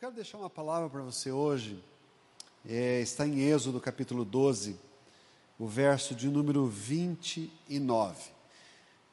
[0.00, 1.78] quero deixar uma palavra para você hoje.
[2.66, 4.74] É, está em Êxodo capítulo 12,
[5.58, 8.30] o verso de número 29.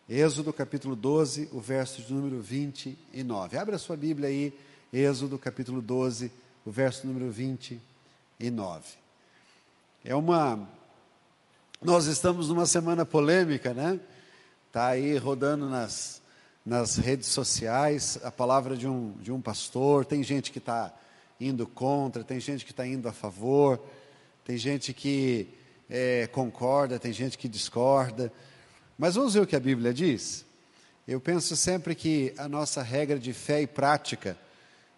[0.08, 3.58] Êxodo capítulo 12, o verso de número 29.
[3.58, 4.58] Abra a sua Bíblia aí,
[4.94, 6.32] Êxodo capítulo 12,
[6.66, 8.86] o verso número 29.
[10.06, 10.70] É uma.
[11.82, 14.00] Nós estamos numa semana polêmica, né?
[14.68, 16.22] Está aí rodando nas,
[16.68, 20.04] nas redes sociais a palavra de um, de um pastor.
[20.04, 20.94] Tem gente que está
[21.40, 23.80] indo contra, tem gente que está indo a favor,
[24.44, 25.48] tem gente que
[25.90, 28.34] é, concorda, tem gente que discorda.
[28.98, 30.46] Mas vamos ver o que a Bíblia diz?
[31.08, 34.38] Eu penso sempre que a nossa regra de fé e prática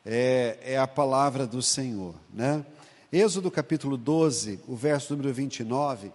[0.04, 2.16] é, é a palavra do Senhor.
[2.34, 2.66] Né?
[3.14, 6.12] Êxodo capítulo 12, o verso número 29,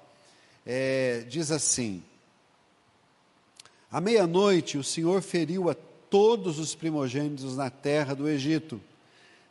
[0.67, 2.03] é, diz assim:
[3.95, 5.75] À meia-noite o Senhor feriu a
[6.11, 8.81] todos os primogênitos na terra do Egito,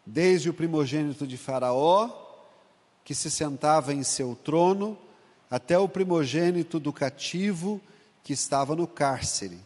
[0.05, 2.09] desde o primogênito de Faraó,
[3.05, 4.97] que se sentava em seu trono,
[5.49, 7.79] até o primogênito do cativo
[8.21, 9.57] que estava no cárcere,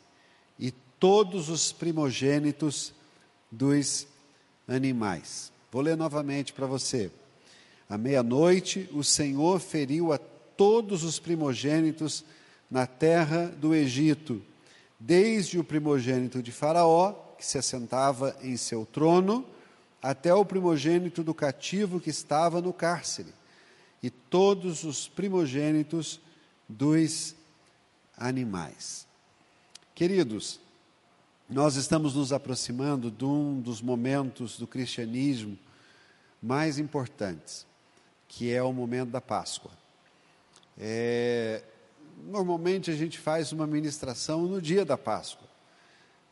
[0.60, 2.94] e todos os primogênitos
[3.52, 4.06] dos
[4.68, 5.52] animais.
[5.72, 7.10] Vou ler novamente para você.
[7.90, 12.24] À meia-noite, o Senhor feriu a todos os primogênitos
[12.70, 14.40] na terra do Egito,
[15.00, 19.46] desde o primogênito de Faraó, que se assentava em seu trono,
[20.02, 23.34] até o primogênito do cativo que estava no cárcere,
[24.02, 26.20] e todos os primogênitos
[26.68, 27.36] dos
[28.18, 29.06] animais.
[29.94, 30.60] Queridos,
[31.50, 35.58] nós estamos nos aproximando de um dos momentos do cristianismo
[36.42, 37.66] mais importantes,
[38.28, 39.72] que é o momento da Páscoa.
[40.78, 41.64] É,
[42.26, 45.48] normalmente a gente faz uma ministração no dia da Páscoa.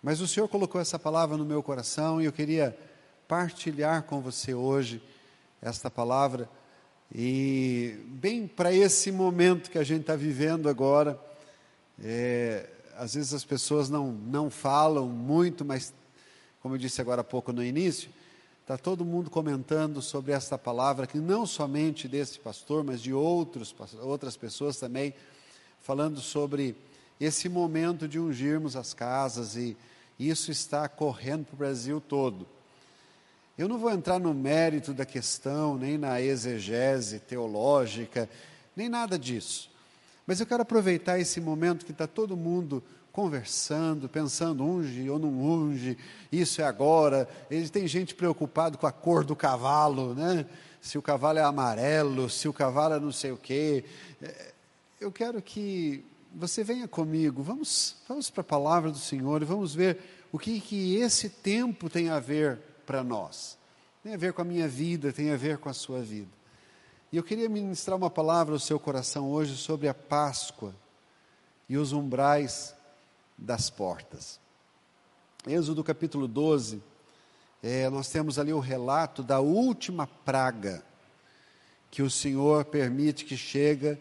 [0.01, 2.77] Mas o Senhor colocou essa palavra no meu coração e eu queria
[3.27, 5.01] partilhar com você hoje
[5.61, 6.49] esta palavra.
[7.13, 11.19] E bem para esse momento que a gente está vivendo agora,
[12.03, 15.93] é, às vezes as pessoas não, não falam muito, mas,
[16.61, 18.09] como eu disse agora há pouco no início,
[18.61, 23.73] está todo mundo comentando sobre esta palavra, que não somente desse pastor, mas de outros,
[24.01, 25.13] outras pessoas também
[25.85, 26.75] falando sobre
[27.21, 29.77] esse momento de ungirmos as casas e
[30.19, 32.47] isso está correndo para o Brasil todo.
[33.55, 38.27] Eu não vou entrar no mérito da questão, nem na exegese teológica,
[38.75, 39.69] nem nada disso.
[40.25, 45.39] Mas eu quero aproveitar esse momento que está todo mundo conversando, pensando, unge ou não
[45.39, 45.99] unge,
[46.31, 47.29] isso é agora.
[47.47, 50.47] Ele tem gente preocupado com a cor do cavalo, né?
[50.81, 53.85] Se o cavalo é amarelo, se o cavalo é não sei o quê.
[54.19, 54.54] É,
[54.99, 59.73] eu quero que você venha comigo, vamos, vamos para a palavra do Senhor e vamos
[59.73, 59.99] ver
[60.31, 63.57] o que, que esse tempo tem a ver para nós.
[64.03, 66.31] Tem a ver com a minha vida, tem a ver com a sua vida.
[67.11, 70.75] E eu queria ministrar uma palavra ao seu coração hoje sobre a Páscoa
[71.67, 72.75] e os umbrais
[73.37, 74.39] das portas.
[75.47, 76.81] Êxodo capítulo 12,
[77.63, 80.83] é, nós temos ali o relato da última praga
[81.89, 83.99] que o Senhor permite que chega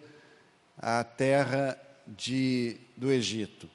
[0.79, 3.69] a terra de, do Egito.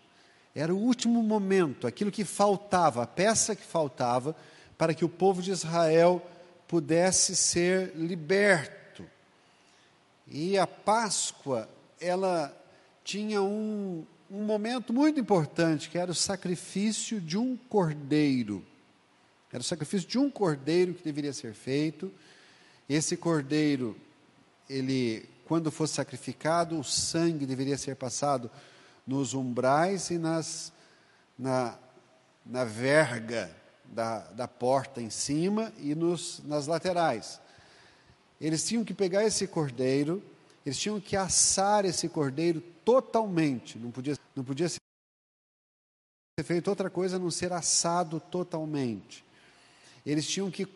[0.54, 4.36] Era o último momento, aquilo que faltava, a peça que faltava
[4.78, 6.26] para que o povo de Israel
[6.68, 9.06] pudesse ser liberto.
[10.28, 12.56] E a Páscoa, ela
[13.04, 18.64] tinha um, um momento muito importante, que era o sacrifício de um cordeiro.
[19.52, 22.12] Era o sacrifício de um cordeiro que deveria ser feito.
[22.88, 23.98] Esse cordeiro,
[24.70, 28.52] ele quando fosse sacrificado, o sangue deveria ser passado
[29.06, 30.72] nos umbrais e nas,
[31.36, 31.76] na,
[32.46, 33.50] na verga
[33.84, 37.42] da, da porta em cima e nos, nas laterais.
[38.40, 40.22] Eles tinham que pegar esse cordeiro,
[40.64, 44.80] eles tinham que assar esse cordeiro totalmente, não podia, não podia ser
[46.44, 49.26] feito outra coisa a não ser assado totalmente.
[50.06, 50.68] Eles tinham que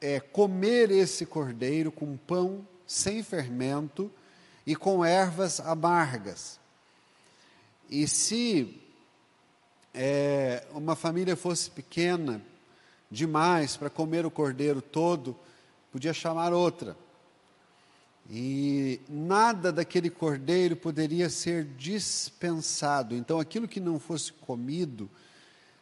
[0.00, 4.10] é, comer esse cordeiro com pão sem fermento
[4.66, 6.58] e com ervas amargas.
[7.90, 8.80] E se
[9.92, 12.42] é, uma família fosse pequena
[13.10, 15.36] demais para comer o cordeiro todo,
[15.92, 16.96] podia chamar outra.
[18.30, 23.14] E nada daquele cordeiro poderia ser dispensado.
[23.14, 25.10] Então, aquilo que não fosse comido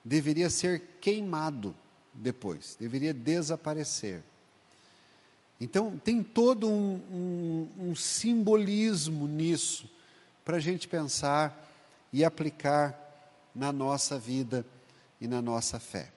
[0.04, 1.74] deveria ser queimado
[2.12, 4.22] depois, deveria desaparecer.
[5.60, 9.88] Então, tem todo um, um, um simbolismo nisso,
[10.44, 11.66] para a gente pensar
[12.12, 12.94] e aplicar
[13.54, 14.64] na nossa vida
[15.20, 16.12] e na nossa fé.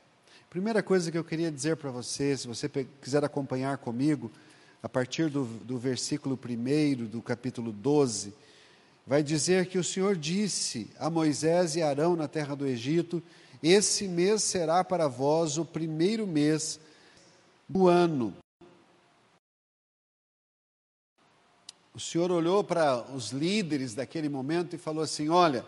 [0.50, 2.68] Primeira coisa que eu queria dizer para você, se você
[3.02, 4.32] quiser acompanhar comigo,
[4.82, 8.34] a partir do, do versículo 1 do capítulo 12,
[9.06, 13.22] vai dizer que o Senhor disse a Moisés e Arão na terra do Egito:
[13.62, 16.80] Esse mês será para vós o primeiro mês
[17.68, 18.34] do ano.
[22.00, 25.66] O Senhor olhou para os líderes daquele momento e falou assim: Olha,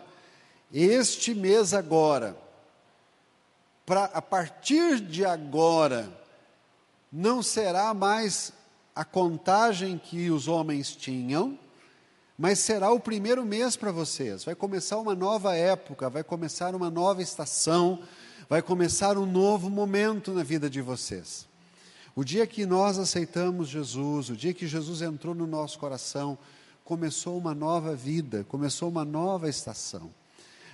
[0.72, 2.34] este mês agora,
[3.84, 6.10] pra, a partir de agora,
[7.12, 8.50] não será mais
[8.96, 11.58] a contagem que os homens tinham,
[12.38, 14.42] mas será o primeiro mês para vocês.
[14.42, 17.98] Vai começar uma nova época, vai começar uma nova estação,
[18.48, 21.51] vai começar um novo momento na vida de vocês.
[22.14, 26.36] O dia que nós aceitamos Jesus, o dia que Jesus entrou no nosso coração,
[26.84, 30.10] começou uma nova vida, começou uma nova estação.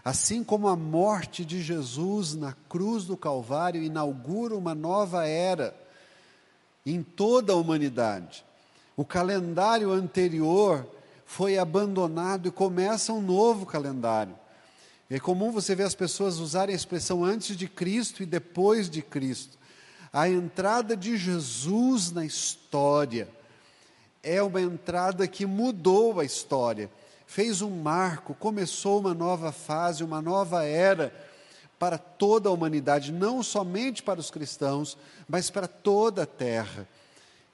[0.05, 5.77] Assim como a morte de Jesus na cruz do Calvário inaugura uma nova era
[6.85, 8.45] em toda a humanidade,
[8.97, 10.87] o calendário anterior
[11.27, 14.35] foi abandonado e começa um novo calendário.
[15.11, 19.03] É comum você ver as pessoas usarem a expressão antes de Cristo e depois de
[19.03, 19.58] Cristo.
[20.13, 23.29] A entrada de Jesus na história
[24.23, 26.91] é uma entrada que mudou a história
[27.29, 31.13] fez um marco, começou uma nova fase, uma nova era
[31.79, 34.97] para toda a humanidade, não somente para os cristãos,
[35.29, 36.89] mas para toda a terra.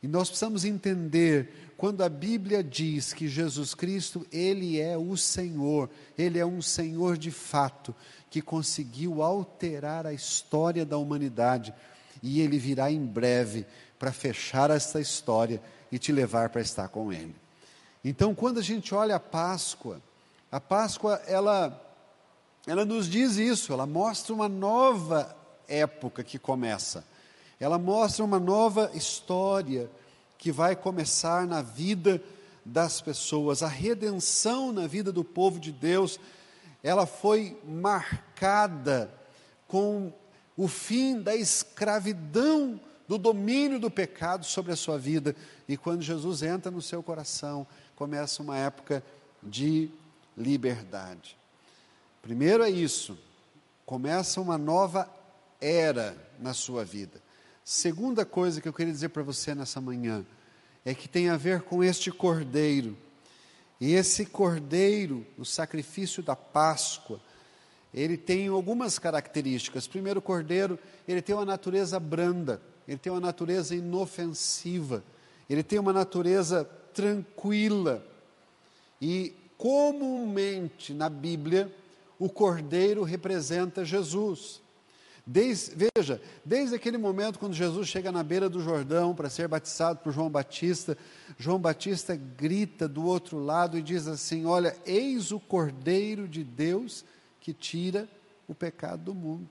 [0.01, 5.91] E nós precisamos entender quando a Bíblia diz que Jesus Cristo, ele é o Senhor,
[6.17, 7.93] ele é um Senhor de fato,
[8.31, 11.75] que conseguiu alterar a história da humanidade,
[12.25, 13.67] e ele virá em breve
[13.99, 15.61] para fechar esta história
[15.93, 17.37] e te levar para estar com ele.
[18.03, 20.01] Então, quando a gente olha a Páscoa,
[20.51, 21.81] a Páscoa ela
[22.67, 25.37] ela nos diz isso, ela mostra uma nova
[25.69, 27.05] época que começa.
[27.61, 29.91] Ela mostra uma nova história
[30.39, 32.23] que vai começar na vida
[32.65, 33.63] das pessoas.
[33.63, 36.19] A redenção na vida do povo de Deus,
[36.83, 39.13] ela foi marcada
[39.69, 40.11] com
[40.57, 45.35] o fim da escravidão do domínio do pecado sobre a sua vida.
[45.69, 49.03] E quando Jesus entra no seu coração, começa uma época
[49.43, 49.91] de
[50.37, 51.37] liberdade.
[52.23, 53.19] Primeiro é isso,
[53.85, 55.09] começa uma nova
[55.61, 57.23] era na sua vida.
[57.63, 60.25] Segunda coisa que eu queria dizer para você nessa manhã
[60.85, 62.97] é que tem a ver com este cordeiro.
[63.81, 67.21] E esse cordeiro, o sacrifício da Páscoa,
[67.95, 69.87] ele tem algumas características.
[69.87, 75.05] Primeiro, o cordeiro, ele tem uma natureza branda, ele tem uma natureza inofensiva,
[75.49, 78.05] ele tem uma natureza tranquila.
[79.01, 81.73] E comumente na Bíblia,
[82.19, 84.61] o cordeiro representa Jesus.
[85.27, 90.01] Desde, veja, desde aquele momento quando Jesus chega na beira do Jordão para ser batizado
[90.01, 90.99] por João Batista,
[91.39, 97.05] João Batista grita do outro lado e diz assim: Olha, eis o Cordeiro de Deus
[97.45, 98.09] que tira
[98.49, 99.51] o pecado do mundo.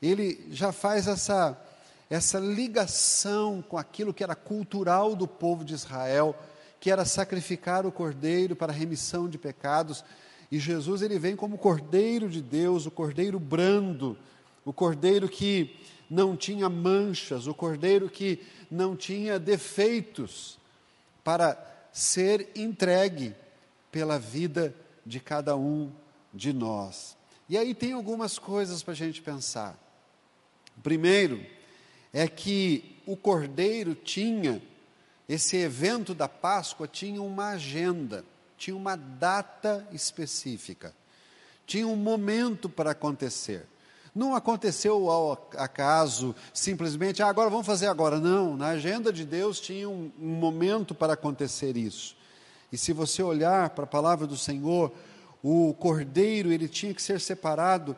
[0.00, 1.60] Ele já faz essa
[2.08, 6.36] essa ligação com aquilo que era cultural do povo de Israel,
[6.78, 10.04] que era sacrificar o cordeiro para a remissão de pecados.
[10.50, 14.16] E Jesus ele vem como cordeiro de Deus, o cordeiro brando,
[14.62, 15.74] o cordeiro que
[16.08, 18.40] não tinha manchas, o cordeiro que
[18.70, 20.58] não tinha defeitos,
[21.24, 21.56] para
[21.92, 23.34] ser entregue
[23.90, 25.90] pela vida de cada um
[26.32, 27.16] de nós.
[27.48, 29.78] E aí tem algumas coisas para a gente pensar.
[30.82, 31.44] Primeiro,
[32.12, 34.62] é que o cordeiro tinha,
[35.28, 38.24] esse evento da Páscoa tinha uma agenda,
[38.56, 40.94] tinha uma data específica,
[41.66, 43.66] tinha um momento para acontecer.
[44.14, 48.20] Não aconteceu ao acaso, simplesmente, ah, agora vamos fazer agora.
[48.20, 52.14] Não, na agenda de Deus tinha um, um momento para acontecer isso.
[52.70, 54.92] E se você olhar para a palavra do Senhor,
[55.42, 57.96] o cordeiro ele tinha que ser separado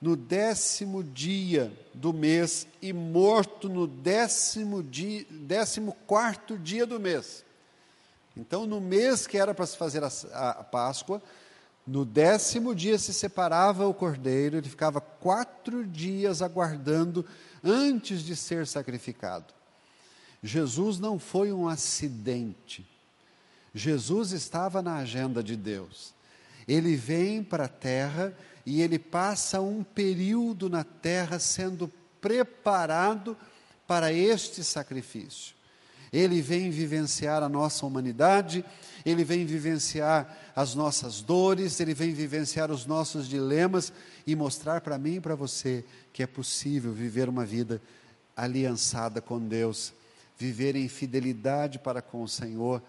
[0.00, 7.44] no décimo dia do mês e morto no décimo, dia, décimo quarto dia do mês.
[8.36, 10.10] Então, no mês que era para se fazer a,
[10.50, 11.22] a Páscoa,
[11.86, 17.24] no décimo dia se separava o cordeiro, ele ficava quatro dias aguardando
[17.64, 19.54] antes de ser sacrificado.
[20.42, 22.86] Jesus não foi um acidente.
[23.74, 26.15] Jesus estava na agenda de Deus.
[26.66, 33.36] Ele vem para a terra e ele passa um período na terra sendo preparado
[33.86, 35.54] para este sacrifício.
[36.12, 38.64] Ele vem vivenciar a nossa humanidade,
[39.04, 43.92] ele vem vivenciar as nossas dores, ele vem vivenciar os nossos dilemas
[44.26, 47.80] e mostrar para mim e para você que é possível viver uma vida
[48.36, 49.92] aliançada com Deus,
[50.38, 52.82] viver em fidelidade para com o Senhor.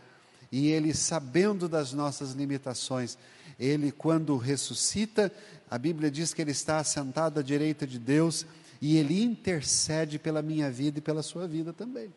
[0.51, 3.17] E ele, sabendo das nossas limitações,
[3.59, 5.31] ele, quando ressuscita,
[5.69, 8.45] a Bíblia diz que ele está assentado à direita de Deus
[8.81, 12.13] e ele intercede pela minha vida e pela sua vida também.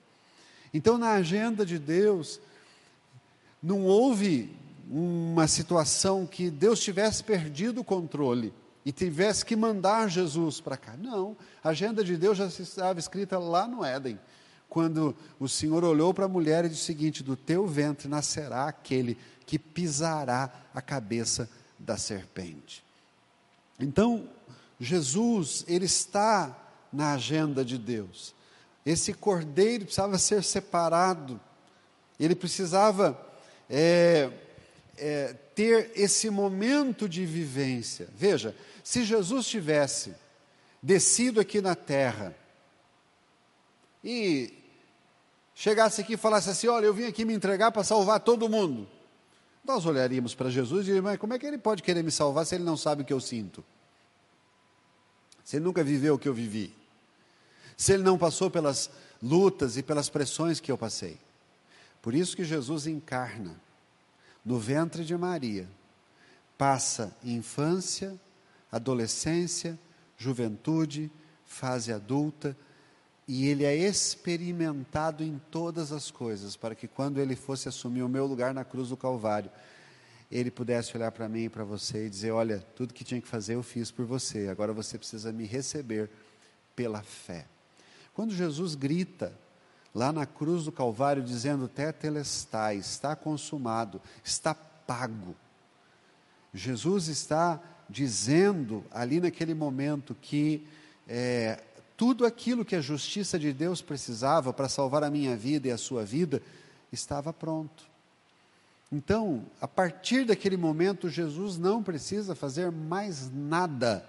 [0.72, 2.40] Então, na agenda de Deus,
[3.62, 4.54] não houve
[4.88, 8.52] uma situação que Deus tivesse perdido o controle
[8.84, 10.96] e tivesse que mandar Jesus para cá.
[10.96, 14.18] Não, a agenda de Deus já estava escrita lá no Éden,
[14.70, 18.66] quando o Senhor olhou para a mulher e disse o seguinte: Do teu ventre nascerá
[18.66, 22.84] aquele que pisará a cabeça da serpente.
[23.80, 24.28] Então,
[24.78, 26.56] Jesus, ele está
[26.92, 28.32] na agenda de Deus.
[28.86, 31.40] Esse cordeiro precisava ser separado,
[32.18, 33.20] ele precisava
[33.68, 34.30] é,
[34.96, 38.08] é, ter esse momento de vivência.
[38.16, 40.14] Veja, se Jesus tivesse
[40.80, 42.34] descido aqui na terra
[44.02, 44.59] e
[45.60, 48.88] chegasse aqui e falasse assim: Olha, eu vim aqui me entregar para salvar todo mundo.
[49.62, 52.46] Nós olharíamos para Jesus e diríamos: Mas como é que ele pode querer me salvar
[52.46, 53.62] se ele não sabe o que eu sinto?
[55.44, 56.74] Se ele nunca viveu o que eu vivi?
[57.76, 58.90] Se ele não passou pelas
[59.22, 61.18] lutas e pelas pressões que eu passei?
[62.00, 63.60] Por isso que Jesus encarna
[64.42, 65.68] no ventre de Maria,
[66.56, 68.18] passa infância,
[68.72, 69.78] adolescência,
[70.16, 71.10] juventude,
[71.44, 72.56] fase adulta,
[73.32, 78.08] e ele é experimentado em todas as coisas, para que quando ele fosse assumir o
[78.08, 79.52] meu lugar na cruz do Calvário,
[80.28, 83.28] ele pudesse olhar para mim e para você e dizer: Olha, tudo que tinha que
[83.28, 86.10] fazer eu fiz por você, agora você precisa me receber
[86.74, 87.46] pela fé.
[88.14, 89.32] Quando Jesus grita
[89.94, 95.36] lá na cruz do Calvário, dizendo: Tetelestai, está consumado, está pago.
[96.52, 100.66] Jesus está dizendo ali naquele momento que
[101.06, 101.62] é,
[102.00, 105.76] tudo aquilo que a justiça de Deus precisava para salvar a minha vida e a
[105.76, 106.40] sua vida
[106.90, 107.84] estava pronto.
[108.90, 114.02] Então, a partir daquele momento, Jesus não precisa fazer mais nada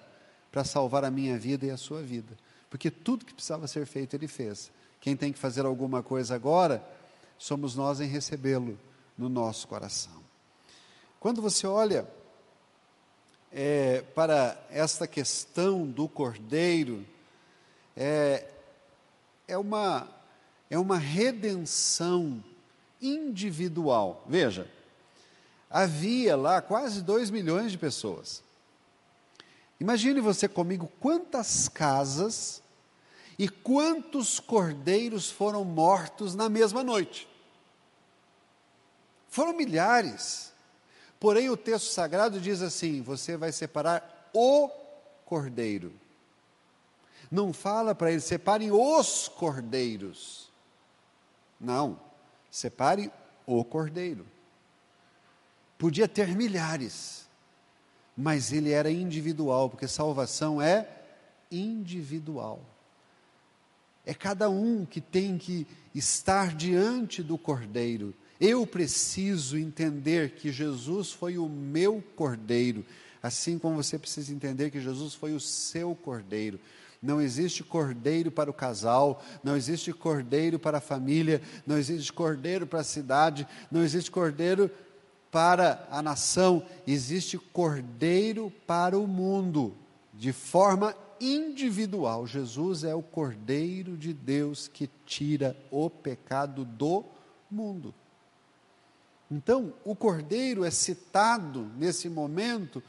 [0.53, 2.37] para salvar a minha vida e a sua vida,
[2.69, 4.71] porque tudo que precisava ser feito, ele fez.
[5.01, 6.81] Quem tem que fazer alguma coisa agora
[7.37, 8.79] somos nós em recebê-lo
[9.17, 10.23] no nosso coração.
[11.19, 12.07] Quando você olha
[13.51, 17.05] é, para esta questão do cordeiro,
[17.95, 18.47] é,
[19.47, 20.07] é, uma,
[20.69, 22.43] é uma redenção
[23.01, 24.23] individual.
[24.27, 24.69] Veja,
[25.69, 28.43] havia lá quase 2 milhões de pessoas.
[29.79, 32.61] Imagine você comigo quantas casas
[33.39, 37.27] e quantos cordeiros foram mortos na mesma noite?
[39.27, 40.51] Foram milhares.
[41.19, 44.69] Porém, o texto sagrado diz assim: você vai separar o
[45.25, 45.93] cordeiro.
[47.31, 50.51] Não fala para ele, separe os cordeiros.
[51.59, 51.97] Não,
[52.49, 53.09] separe
[53.45, 54.25] o cordeiro.
[55.77, 57.27] Podia ter milhares,
[58.15, 60.87] mas ele era individual, porque salvação é
[61.49, 62.61] individual.
[64.05, 68.13] É cada um que tem que estar diante do Cordeiro.
[68.39, 72.83] Eu preciso entender que Jesus foi o meu Cordeiro,
[73.21, 76.59] assim como você precisa entender que Jesus foi o seu Cordeiro.
[77.01, 82.67] Não existe cordeiro para o casal, não existe cordeiro para a família, não existe cordeiro
[82.67, 84.69] para a cidade, não existe cordeiro
[85.31, 89.75] para a nação, existe cordeiro para o mundo,
[90.13, 92.27] de forma individual.
[92.27, 97.05] Jesus é o Cordeiro de Deus que tira o pecado do
[97.49, 97.93] mundo.
[99.29, 102.83] Então, o Cordeiro é citado nesse momento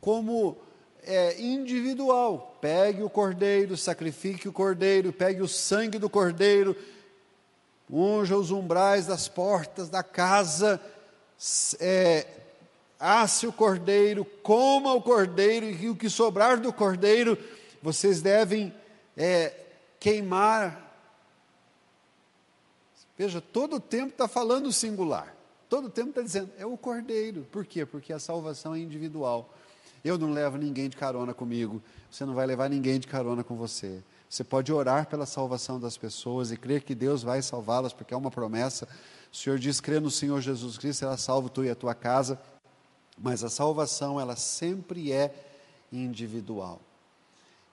[0.00, 0.56] como
[1.02, 2.56] é, individual.
[2.60, 6.76] Pegue o Cordeiro, sacrifique o Cordeiro, pegue o sangue do Cordeiro,
[7.90, 10.80] unja os umbrais das portas da casa,
[11.80, 12.26] é,
[12.98, 17.36] asse o cordeiro, coma o cordeiro, e o que sobrar do cordeiro
[17.82, 18.72] vocês devem
[19.16, 19.52] é,
[19.98, 20.90] queimar.
[23.18, 25.36] Veja, todo o tempo está falando singular.
[25.68, 27.46] Todo o tempo está dizendo, é o cordeiro.
[27.50, 27.84] Por quê?
[27.84, 29.52] Porque a salvação é individual.
[30.04, 31.82] Eu não levo ninguém de carona comigo.
[32.10, 34.02] Você não vai levar ninguém de carona com você.
[34.28, 38.16] Você pode orar pela salvação das pessoas e crer que Deus vai salvá-las, porque é
[38.16, 38.88] uma promessa.
[39.32, 42.40] O Senhor diz: crê no Senhor Jesus Cristo, será salvo tu e a tua casa.
[43.16, 45.34] Mas a salvação, ela sempre é
[45.92, 46.80] individual.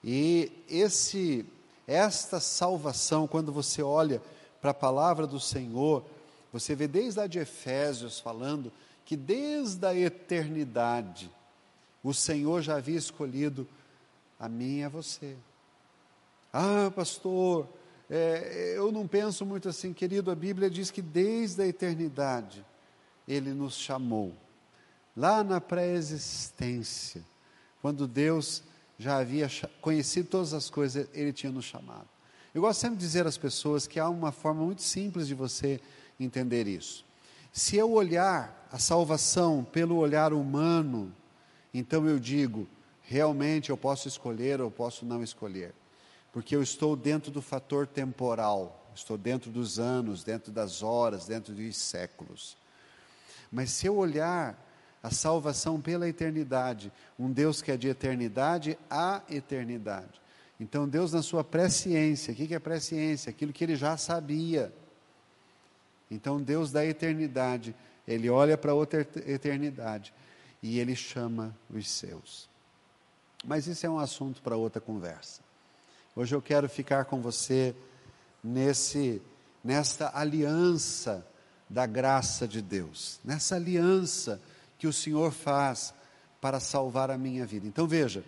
[0.04, 1.46] E esse
[1.86, 4.22] esta salvação, quando você olha
[4.60, 6.04] para a palavra do Senhor,
[6.52, 8.72] você vê desde lá de Efésios falando
[9.04, 11.28] que desde a eternidade
[12.02, 13.66] o Senhor já havia escolhido
[14.38, 15.36] a mim e a você.
[16.52, 17.68] Ah, pastor,
[18.08, 20.30] é, eu não penso muito assim, querido.
[20.30, 22.64] A Bíblia diz que desde a eternidade
[23.28, 24.34] Ele nos chamou.
[25.16, 27.22] Lá na pré-existência,
[27.82, 28.62] quando Deus
[28.98, 29.48] já havia
[29.80, 32.08] conhecido todas as coisas, Ele tinha nos chamado.
[32.52, 35.80] Eu gosto sempre de dizer às pessoas que há uma forma muito simples de você
[36.18, 37.04] entender isso.
[37.52, 41.14] Se eu olhar a salvação pelo olhar humano,
[41.72, 42.68] então eu digo,
[43.02, 45.74] realmente eu posso escolher ou posso não escolher
[46.32, 51.52] porque eu estou dentro do fator temporal, estou dentro dos anos, dentro das horas, dentro
[51.52, 52.56] dos séculos.
[53.50, 54.56] Mas se eu olhar
[55.02, 60.20] a salvação pela eternidade, um Deus que é de eternidade a eternidade.
[60.58, 63.30] Então, Deus, na sua presciência, o que é presciência?
[63.30, 64.72] Aquilo que ele já sabia.
[66.10, 67.74] Então, Deus da eternidade,
[68.06, 70.12] ele olha para outra eternidade
[70.62, 72.48] e ele chama os seus.
[73.44, 75.40] Mas isso é um assunto para outra conversa.
[76.14, 77.74] Hoje eu quero ficar com você
[78.42, 79.22] nesse
[79.62, 81.26] nesta aliança
[81.68, 84.40] da graça de Deus, nessa aliança
[84.78, 85.94] que o Senhor faz
[86.40, 87.66] para salvar a minha vida.
[87.66, 88.24] Então veja,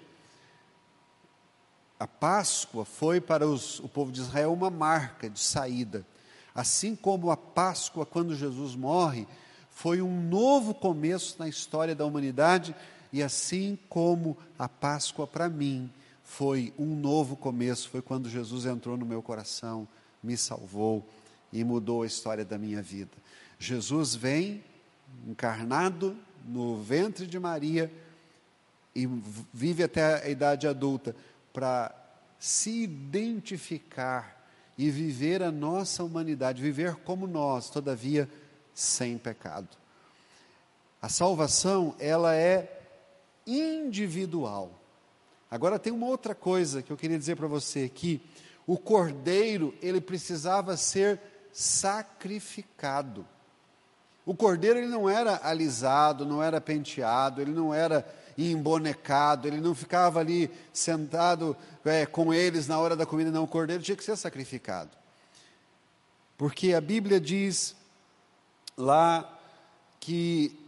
[1.98, 6.06] a Páscoa foi para os, o povo de Israel uma marca de saída,
[6.54, 9.26] assim como a Páscoa, quando Jesus morre,
[9.74, 12.74] foi um novo começo na história da humanidade,
[13.12, 15.90] e assim como a Páscoa para mim
[16.22, 19.86] foi um novo começo, foi quando Jesus entrou no meu coração,
[20.22, 21.06] me salvou
[21.52, 23.10] e mudou a história da minha vida.
[23.58, 24.62] Jesus vem
[25.26, 27.92] encarnado no ventre de Maria
[28.94, 29.06] e
[29.52, 31.14] vive até a idade adulta
[31.52, 31.94] para
[32.38, 34.42] se identificar
[34.76, 38.28] e viver a nossa humanidade, viver como nós, todavia
[38.74, 39.68] sem pecado.
[41.00, 42.80] A salvação, ela é
[43.46, 44.70] individual.
[45.50, 48.22] Agora tem uma outra coisa que eu queria dizer para você que
[48.66, 51.20] o cordeiro, ele precisava ser
[51.52, 53.26] sacrificado.
[54.24, 58.06] O cordeiro ele não era alisado, não era penteado, ele não era
[58.38, 63.44] embonecado, ele não ficava ali sentado é, com eles na hora da comida, não.
[63.44, 64.90] O cordeiro tinha que ser sacrificado.
[66.38, 67.74] Porque a Bíblia diz
[68.76, 69.38] lá
[70.00, 70.58] que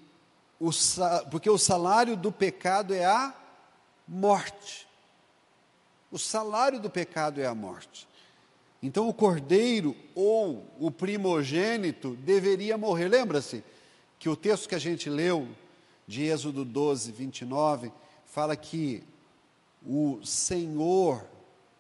[0.61, 0.71] o,
[1.31, 3.35] porque o salário do pecado é a
[4.07, 4.87] morte.
[6.11, 8.07] O salário do pecado é a morte.
[8.83, 13.09] Então o cordeiro ou o primogênito deveria morrer.
[13.09, 13.65] Lembra-se
[14.19, 15.49] que o texto que a gente leu,
[16.07, 17.91] de Êxodo 12, 29,
[18.27, 19.03] fala que
[19.87, 21.25] o Senhor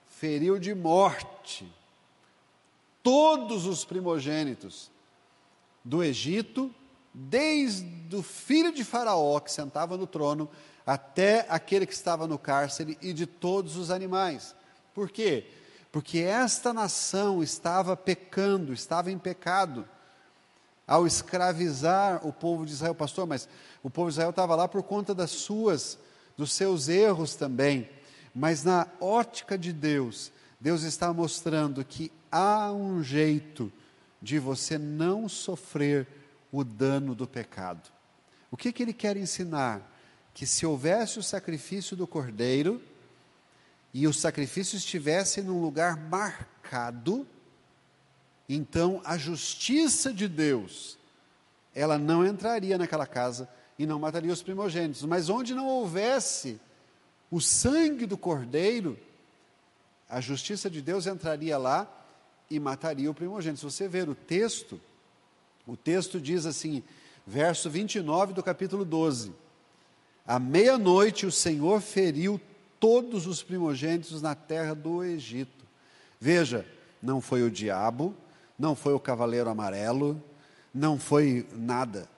[0.08, 1.70] feriu de morte
[3.02, 4.90] todos os primogênitos
[5.84, 6.74] do Egito,
[7.12, 10.48] desde o filho de Faraó que sentava no trono
[10.86, 14.54] até aquele que estava no cárcere e de todos os animais.
[14.94, 15.46] Por quê?
[15.92, 19.88] Porque esta nação estava pecando, estava em pecado,
[20.86, 22.94] ao escravizar o povo de Israel.
[22.94, 23.48] Pastor, mas
[23.82, 25.98] o povo de Israel estava lá por conta das suas,
[26.36, 27.88] dos seus erros também.
[28.34, 33.72] Mas na ótica de Deus, Deus está mostrando que há um jeito
[34.24, 36.08] de você não sofrer
[36.50, 37.88] o dano do pecado.
[38.50, 39.94] O que, que ele quer ensinar?
[40.34, 42.82] que se houvesse o sacrifício do cordeiro
[43.94, 47.24] e o sacrifício estivesse num lugar marcado,
[48.48, 50.98] então a justiça de Deus,
[51.72, 55.04] ela não entraria naquela casa e não mataria os primogênitos.
[55.04, 56.60] Mas onde não houvesse
[57.30, 58.98] o sangue do cordeiro,
[60.08, 61.88] a justiça de Deus entraria lá
[62.54, 63.60] e mataria o primogênito.
[63.60, 64.80] Se você ver o texto,
[65.66, 66.82] o texto diz assim,
[67.26, 69.32] verso 29 do capítulo 12:
[70.26, 72.40] à meia-noite, o Senhor feriu
[72.80, 75.64] todos os primogênitos na terra do Egito.
[76.18, 76.66] Veja,
[77.02, 78.14] não foi o diabo,
[78.58, 80.22] não foi o cavaleiro amarelo,
[80.72, 82.08] não foi nada.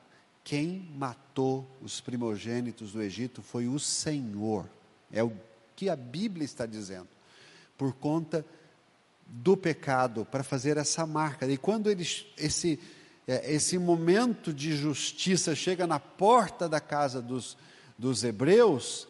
[0.45, 4.65] Quem matou os primogênitos do Egito foi o Senhor.
[5.11, 5.33] É o
[5.75, 7.09] que a Bíblia está dizendo.
[7.77, 8.47] Por conta
[9.27, 11.47] do pecado, para fazer essa marca.
[11.47, 12.79] E quando eles, esse,
[13.27, 17.57] é, esse momento de justiça chega na porta da casa dos
[17.99, 19.09] dos hebreus,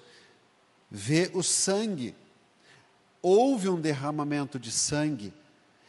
[0.90, 2.14] vê o sangue.
[3.20, 5.32] Houve um derramamento de sangue,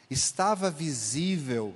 [0.09, 1.75] estava visível,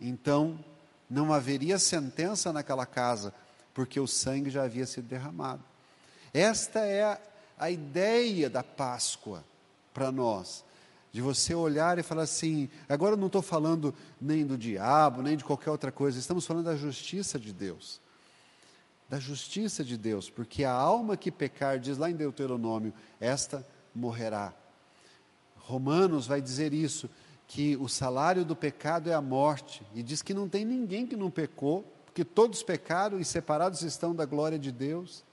[0.00, 0.62] então
[1.08, 3.32] não haveria sentença naquela casa,
[3.72, 5.64] porque o sangue já havia sido derramado.
[6.34, 7.20] Esta é a,
[7.58, 9.42] a ideia da Páscoa
[9.94, 10.64] para nós.
[11.12, 15.44] De você olhar e falar assim: agora não estou falando nem do diabo, nem de
[15.44, 18.00] qualquer outra coisa, estamos falando da justiça de Deus.
[19.08, 24.52] Da justiça de Deus, porque a alma que pecar, diz lá em Deuteronômio, esta morrerá.
[25.56, 27.08] Romanos vai dizer isso,
[27.46, 31.16] que o salário do pecado é a morte, e diz que não tem ninguém que
[31.16, 35.24] não pecou, porque todos pecaram e separados estão da glória de Deus.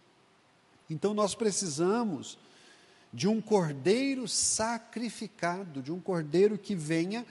[0.89, 2.37] Então nós precisamos
[3.15, 7.25] de um cordeiro sacrificado, de um cordeiro que venha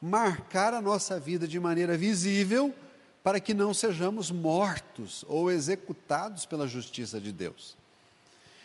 [0.00, 2.74] marcar a nossa vida de maneira visível,
[3.22, 7.74] para que não sejamos mortos ou executados pela justiça de Deus.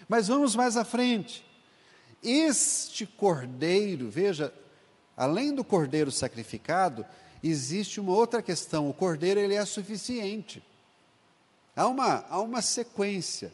[0.09, 1.45] Mas vamos mais à frente.
[2.21, 4.53] Este cordeiro, veja,
[5.15, 7.05] além do cordeiro sacrificado,
[7.41, 10.61] existe uma outra questão: o cordeiro ele é suficiente.
[11.73, 13.53] Há uma, há uma sequência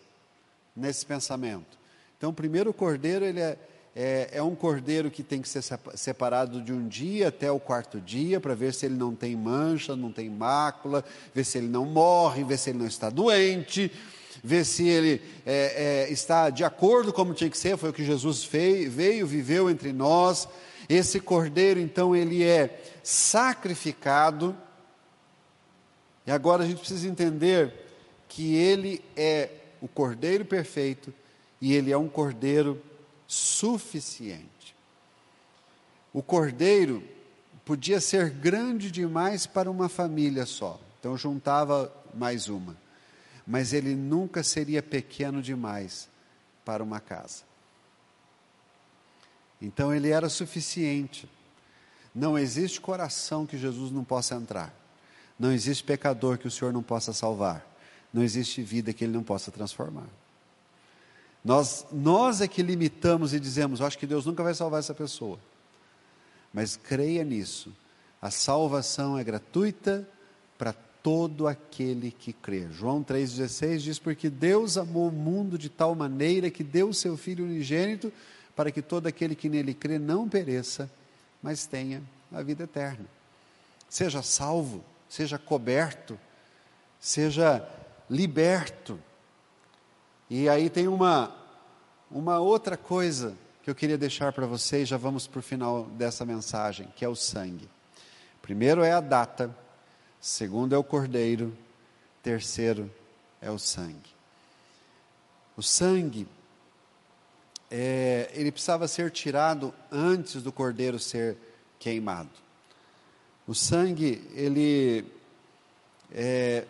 [0.75, 1.80] nesse pensamento.
[2.21, 3.57] Então, primeiro o cordeiro ele é,
[3.95, 5.63] é, é, um cordeiro que tem que ser
[5.95, 9.95] separado de um dia até o quarto dia, para ver se ele não tem mancha,
[9.95, 11.03] não tem mácula,
[11.33, 13.91] ver se ele não morre, ver se ele não está doente,
[14.43, 18.05] ver se ele é, é, está de acordo como tinha que ser, foi o que
[18.05, 20.47] Jesus fez, veio, viveu entre nós.
[20.87, 24.55] Esse cordeiro, então, ele é sacrificado,
[26.27, 27.73] e agora a gente precisa entender
[28.29, 29.49] que ele é
[29.81, 31.11] o cordeiro perfeito
[31.61, 32.81] e ele é um cordeiro
[33.27, 34.75] suficiente.
[36.11, 37.03] O cordeiro
[37.63, 42.75] podia ser grande demais para uma família só, então juntava mais uma,
[43.45, 46.09] mas ele nunca seria pequeno demais
[46.65, 47.43] para uma casa.
[49.61, 51.29] Então ele era suficiente.
[52.13, 54.73] Não existe coração que Jesus não possa entrar.
[55.37, 57.65] Não existe pecador que o Senhor não possa salvar.
[58.11, 60.07] Não existe vida que ele não possa transformar.
[61.43, 65.39] Nós, nós é que limitamos e dizemos: acho que Deus nunca vai salvar essa pessoa.
[66.53, 67.71] Mas creia nisso.
[68.21, 70.07] A salvação é gratuita
[70.57, 72.67] para todo aquele que crê.
[72.71, 77.17] João 3,16 diz: Porque Deus amou o mundo de tal maneira que deu o seu
[77.17, 78.13] Filho unigênito
[78.55, 80.91] para que todo aquele que nele crê não pereça,
[81.41, 83.05] mas tenha a vida eterna.
[83.89, 86.19] Seja salvo, seja coberto,
[86.99, 87.67] seja
[88.09, 88.99] liberto
[90.33, 91.29] e aí tem uma,
[92.09, 96.25] uma outra coisa que eu queria deixar para vocês, já vamos para o final dessa
[96.25, 97.67] mensagem, que é o sangue.
[98.41, 99.53] Primeiro é a data,
[100.21, 101.53] segundo é o cordeiro,
[102.23, 102.89] terceiro
[103.41, 104.09] é o sangue.
[105.57, 106.25] O sangue,
[107.69, 111.35] é, ele precisava ser tirado antes do cordeiro ser
[111.77, 112.29] queimado.
[113.45, 115.03] O sangue, ele
[116.09, 116.65] é,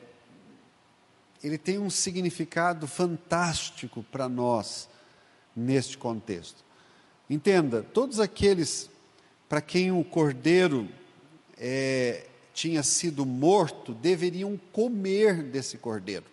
[1.44, 4.88] ele tem um significado fantástico para nós
[5.56, 6.64] neste contexto.
[7.30, 8.90] Entenda, todos aqueles
[9.50, 10.88] para quem o cordeiro
[11.58, 16.26] é, tinha sido morto deveriam comer desse cordeiro,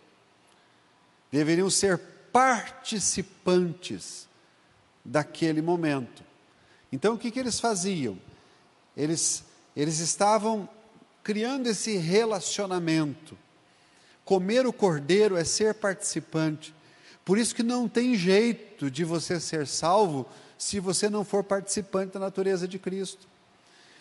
[1.33, 1.99] deveriam ser
[2.33, 4.29] participantes
[5.05, 6.23] daquele momento.
[6.93, 8.19] Então o que, que eles faziam?
[8.97, 9.45] Eles,
[9.75, 10.69] eles estavam
[11.23, 13.37] criando esse relacionamento
[14.29, 16.75] Comer o cordeiro é ser participante.
[17.25, 20.27] Por isso que não tem jeito de você ser salvo
[20.59, 23.27] se você não for participante da natureza de Cristo.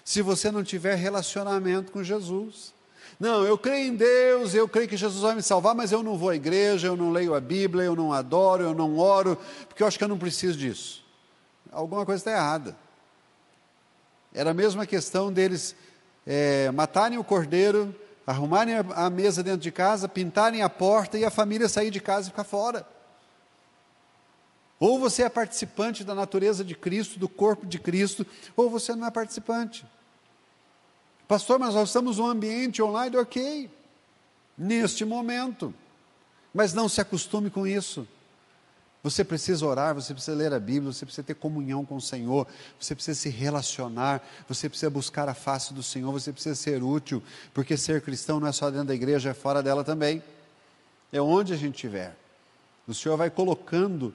[0.03, 2.73] Se você não tiver relacionamento com Jesus.
[3.17, 6.17] Não, eu creio em Deus, eu creio que Jesus vai me salvar, mas eu não
[6.17, 9.81] vou à igreja, eu não leio a Bíblia, eu não adoro, eu não oro, porque
[9.81, 11.05] eu acho que eu não preciso disso.
[11.71, 12.75] Alguma coisa está errada.
[14.33, 15.73] Era a mesma questão deles
[16.25, 17.95] é, matarem o cordeiro
[18.27, 22.27] arrumarem a mesa dentro de casa, pintarem a porta e a família sair de casa
[22.27, 22.85] e ficar fora.
[24.77, 29.07] Ou você é participante da natureza de Cristo, do corpo de Cristo, ou você não
[29.07, 29.85] é participante.
[31.25, 33.71] Pastor, mas nós estamos num ambiente online, ok,
[34.57, 35.73] neste momento.
[36.53, 38.05] Mas não se acostume com isso.
[39.09, 42.45] Você precisa orar, você precisa ler a Bíblia, você precisa ter comunhão com o Senhor,
[42.77, 47.23] você precisa se relacionar, você precisa buscar a face do Senhor, você precisa ser útil,
[47.53, 50.21] porque ser cristão não é só dentro da igreja, é fora dela também.
[51.09, 52.17] É onde a gente estiver.
[52.85, 54.13] O Senhor vai colocando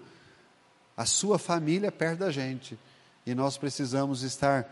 [0.95, 2.79] a sua família perto da gente
[3.25, 4.69] e nós precisamos estar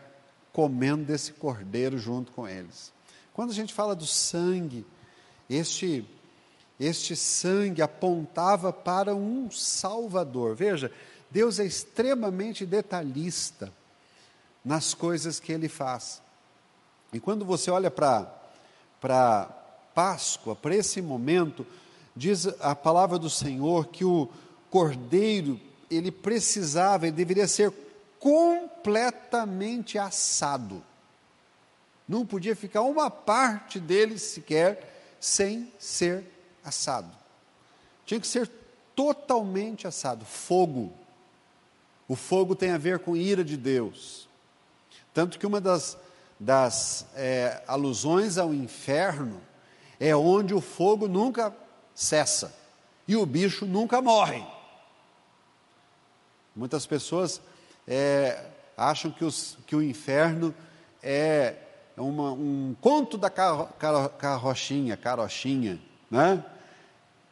[0.52, 2.92] comendo desse cordeiro junto com eles.
[3.32, 4.84] Quando a gente fala do sangue,
[5.48, 6.06] este
[6.80, 10.56] este sangue apontava para um Salvador.
[10.56, 10.90] Veja,
[11.30, 13.70] Deus é extremamente detalhista
[14.64, 16.22] nas coisas que ele faz.
[17.12, 19.50] E quando você olha para
[19.94, 21.66] Páscoa, para esse momento,
[22.16, 24.26] diz a palavra do Senhor que o
[24.70, 27.72] cordeiro, ele precisava, ele deveria ser
[28.18, 30.82] completamente assado.
[32.08, 36.24] Não podia ficar uma parte dele sequer sem ser
[36.64, 37.10] assado.
[38.04, 38.50] Tinha que ser
[38.94, 40.92] totalmente assado fogo.
[42.08, 44.28] O fogo tem a ver com ira de Deus.
[45.14, 45.96] Tanto que uma das,
[46.38, 49.40] das é, alusões ao inferno
[49.98, 51.54] é onde o fogo nunca
[51.94, 52.54] cessa
[53.06, 54.44] e o bicho nunca morre.
[56.54, 57.40] Muitas pessoas
[57.86, 58.44] é,
[58.76, 60.54] acham que, os, que, o inferno
[61.02, 61.54] é
[61.96, 66.44] uma, um conto da carro, carro, carrochinha, carochinha, né?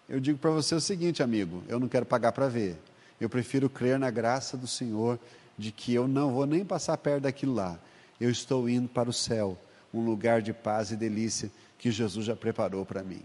[0.08, 2.78] Eu digo para você o seguinte, amigo, eu não quero pagar para ver.
[3.20, 5.18] Eu prefiro crer na graça do Senhor
[5.58, 7.78] de que eu não vou nem passar perto daquilo lá.
[8.20, 9.58] Eu estou indo para o céu,
[9.92, 13.22] um lugar de paz e delícia que Jesus já preparou para mim.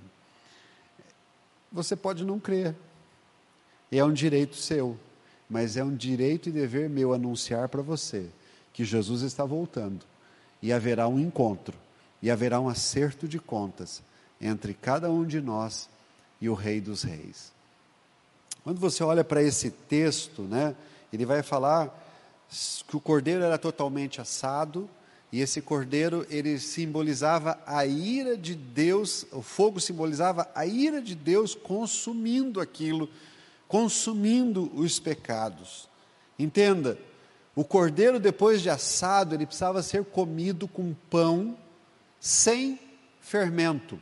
[1.72, 2.76] Você pode não crer,
[3.92, 4.98] é um direito seu,
[5.50, 8.30] mas é um direito e dever meu anunciar para você
[8.72, 10.06] que Jesus está voltando
[10.62, 11.78] e haverá um encontro
[12.22, 14.02] e haverá um acerto de contas
[14.44, 15.90] entre cada um de nós
[16.42, 17.54] e o Rei dos Reis.
[18.64, 20.76] Quando você olha para esse texto, né,
[21.12, 22.02] ele vai falar
[22.88, 24.90] que o cordeiro era totalmente assado,
[25.32, 31.16] e esse cordeiro ele simbolizava a ira de Deus, o fogo simbolizava a ira de
[31.16, 33.10] Deus consumindo aquilo,
[33.68, 35.90] consumindo os pecados.
[36.38, 37.00] Entenda,
[37.56, 41.58] o cordeiro depois de assado, ele precisava ser comido com pão
[42.20, 42.80] sem
[43.20, 44.00] fermento.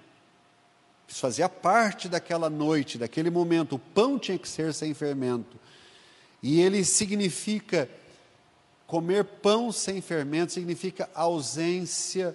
[1.11, 3.75] Isso fazia parte daquela noite, daquele momento.
[3.75, 5.59] O pão tinha que ser sem fermento.
[6.41, 7.89] E ele significa
[8.87, 12.33] comer pão sem fermento significa ausência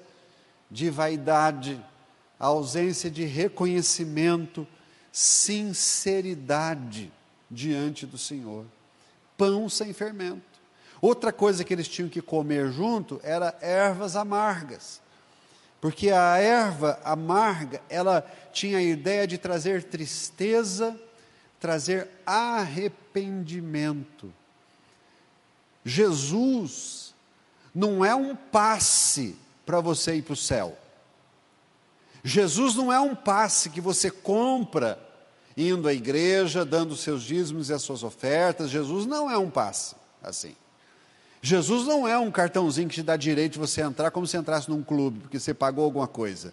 [0.70, 1.82] de vaidade,
[2.38, 4.66] ausência de reconhecimento,
[5.10, 7.10] sinceridade
[7.50, 8.66] diante do Senhor.
[9.38, 10.42] Pão sem fermento.
[11.00, 15.00] Outra coisa que eles tinham que comer junto era ervas amargas.
[15.80, 20.98] Porque a erva amarga, ela tinha a ideia de trazer tristeza,
[21.60, 24.32] trazer arrependimento.
[25.84, 27.14] Jesus
[27.74, 30.76] não é um passe para você ir para o céu.
[32.24, 34.98] Jesus não é um passe que você compra
[35.56, 38.70] indo à igreja, dando seus dízimos e as suas ofertas.
[38.70, 40.56] Jesus não é um passe assim.
[41.46, 44.68] Jesus não é um cartãozinho que te dá direito de você entrar como se entrasse
[44.68, 46.52] num clube, porque você pagou alguma coisa.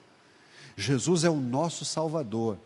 [0.78, 2.60] Jesus é o nosso Salvador.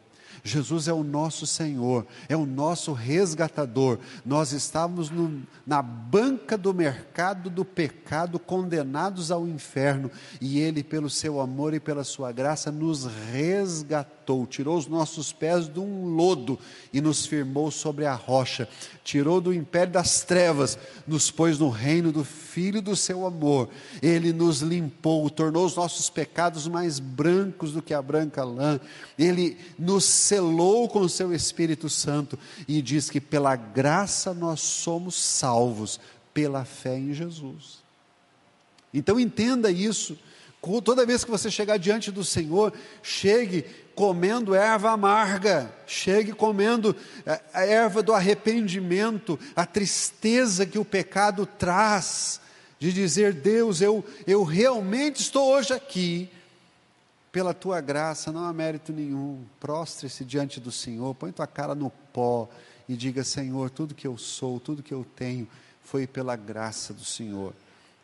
[0.48, 4.00] Jesus é o nosso Senhor, é o nosso resgatador.
[4.26, 11.10] Nós estávamos no, na banca do mercado do pecado, condenados ao inferno, e Ele, pelo
[11.10, 16.58] seu amor e pela sua graça, nos resgatou, tirou os nossos pés de um lodo
[16.94, 18.68] e nos firmou sobre a rocha,
[19.04, 23.70] tirou do império das trevas, nos pôs no reino do Filho do seu amor.
[24.02, 28.80] Ele nos limpou, tornou os nossos pecados mais brancos do que a branca lã.
[29.18, 30.06] Ele nos
[30.38, 36.00] selou com o seu Espírito Santo e diz que pela graça nós somos salvos
[36.32, 37.80] pela fé em Jesus.
[38.94, 40.18] Então entenda isso.
[40.84, 42.72] Toda vez que você chegar diante do Senhor,
[43.02, 46.96] chegue comendo erva amarga, chegue comendo
[47.26, 52.40] é, a erva do arrependimento, a tristeza que o pecado traz,
[52.78, 56.30] de dizer: Deus, eu, eu realmente estou hoje aqui,
[57.38, 59.46] pela tua graça, não há mérito nenhum.
[59.60, 62.50] Prostre-se diante do Senhor, põe tua cara no pó
[62.90, 65.48] e diga: Senhor, tudo que eu sou, tudo que eu tenho,
[65.84, 67.54] foi pela graça do Senhor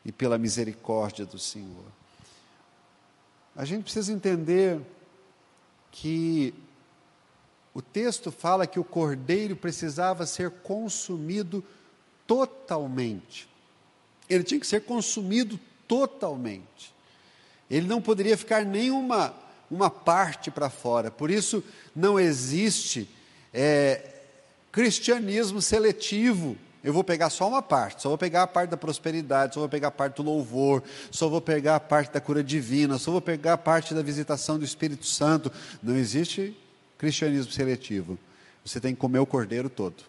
[0.06, 1.84] e pela misericórdia do Senhor.
[3.56, 4.80] A gente precisa entender
[5.92, 6.54] que
[7.74, 11.64] o texto fala que o cordeiro precisava ser consumido
[12.28, 13.50] totalmente.
[14.30, 16.93] Ele tinha que ser consumido totalmente.
[17.74, 19.34] Ele não poderia ficar nenhuma
[19.70, 21.10] uma parte para fora.
[21.10, 21.64] Por isso
[21.96, 23.10] não existe
[23.52, 24.12] é,
[24.72, 26.56] cristianismo seletivo.
[26.84, 29.70] Eu vou pegar só uma parte, só vou pegar a parte da prosperidade, só vou
[29.70, 33.22] pegar a parte do louvor, só vou pegar a parte da cura divina, só vou
[33.22, 35.52] pegar a parte da visitação do Espírito Santo.
[35.82, 36.56] Não existe
[36.98, 38.20] cristianismo seletivo.
[38.64, 40.04] Você tem que comer o cordeiro todo.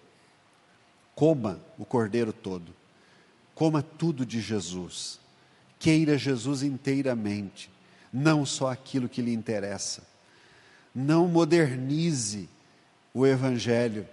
[1.15, 2.75] Coma o cordeiro todo.
[3.55, 5.24] Coma tudo de Jesus.
[5.85, 7.71] Queira Jesus inteiramente,
[8.11, 10.03] não só aquilo que lhe interessa.
[10.95, 12.49] Não modernize
[13.13, 14.09] o evangelho,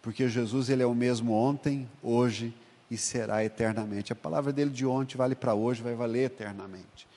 [0.00, 2.54] porque Jesus ele é o mesmo ontem, hoje
[2.88, 4.12] e será eternamente.
[4.12, 7.08] A palavra dele de ontem vale para hoje, vai valer eternamente.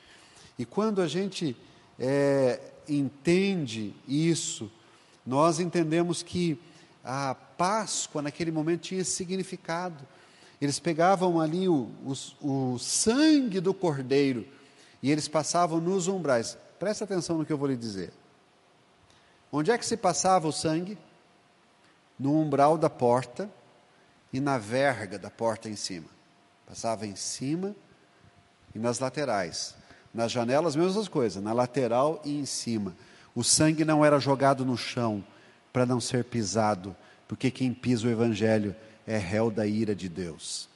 [0.57, 1.55] E quando a gente
[1.99, 4.71] é, entende isso,
[5.23, 6.59] nós entendemos que
[7.03, 10.03] a Páscoa naquele momento tinha significado.
[10.61, 11.89] Eles pegavam ali o,
[12.41, 14.45] o, o sangue do cordeiro
[15.01, 16.57] e eles passavam nos umbrais.
[16.77, 18.11] Presta atenção no que eu vou lhe dizer.
[19.51, 20.97] Onde é que se passava o sangue?
[22.19, 23.49] No umbral da porta
[24.31, 26.07] e na verga da porta em cima.
[26.67, 27.75] Passava em cima
[28.75, 29.75] e nas laterais.
[30.13, 32.95] Nas janelas, mesmas coisas, na lateral e em cima.
[33.33, 35.23] O sangue não era jogado no chão
[35.71, 36.95] para não ser pisado,
[37.27, 38.75] porque quem pisa o evangelho
[39.09, 40.69] é réu da ira de Deus.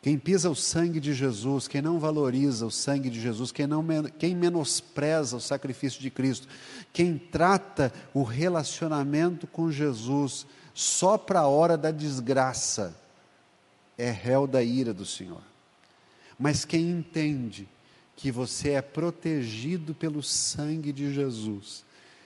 [0.00, 3.84] Quem pisa o sangue de Jesus, quem não valoriza o sangue de Jesus, quem, não,
[4.18, 6.48] quem menospreza o sacrifício de Cristo,
[6.90, 12.96] quem trata o relacionamento com Jesus só para a hora da desgraça,
[13.98, 15.42] é réu da ira do Senhor.
[16.38, 17.68] Mas quem entende
[18.16, 21.84] que você é protegido pelo sangue de Jesus,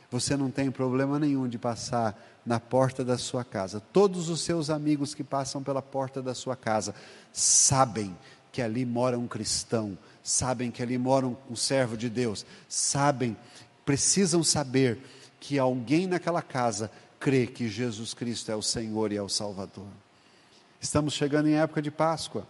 [0.08, 3.78] você não tem problema nenhum de passar na porta da sua casa.
[3.92, 6.94] Todos os seus amigos que passam pela porta da sua casa
[7.30, 8.16] sabem
[8.50, 13.36] que ali mora um cristão, sabem que ali mora um, servo de Deus, sabem,
[13.84, 14.98] precisam saber
[15.38, 19.86] que alguém naquela casa crê que Jesus Cristo é o Senhor e é o Salvador.
[20.80, 22.46] Estamos chegando em época de Páscoa.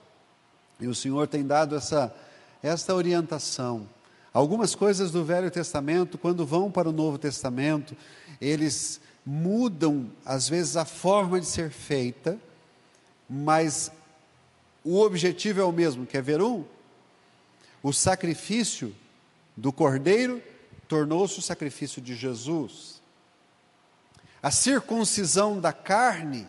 [0.78, 2.14] E o Senhor tem dado essa,
[2.62, 3.88] esta orientação.
[4.32, 7.96] Algumas coisas do Velho Testamento, quando vão para o Novo Testamento,
[8.40, 12.38] eles mudam, às vezes, a forma de ser feita,
[13.28, 13.92] mas
[14.82, 16.06] o objetivo é o mesmo.
[16.06, 16.64] Quer ver um?
[17.82, 18.96] O sacrifício
[19.54, 20.42] do cordeiro
[20.88, 23.02] tornou-se o sacrifício de Jesus.
[24.42, 26.46] A circuncisão da carne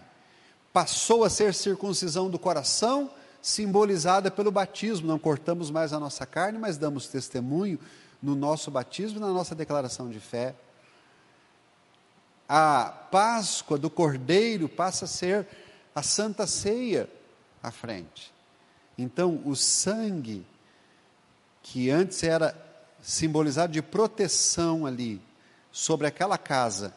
[0.72, 3.12] passou a ser circuncisão do coração
[3.42, 5.06] simbolizada pelo batismo.
[5.06, 7.78] Não cortamos mais a nossa carne, mas damos testemunho
[8.24, 10.56] no nosso batismo e na nossa declaração de fé.
[12.50, 15.48] A Páscoa do Cordeiro passa a ser
[15.94, 17.08] a Santa Ceia
[17.62, 18.34] à frente.
[18.98, 20.44] Então, o sangue,
[21.62, 22.58] que antes era
[23.02, 25.22] simbolizado de proteção ali,
[25.72, 26.94] sobre aquela casa,